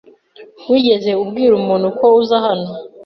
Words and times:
Wigeze 0.69 1.11
ubwira 1.23 1.53
umuntu 1.61 1.87
ko 1.97 2.05
uza 2.21 2.37
hano? 2.45 2.69